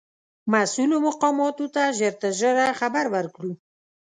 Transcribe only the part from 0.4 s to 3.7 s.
مسؤولو مقاماتو ته ژر تر ژره خبر ورکړو.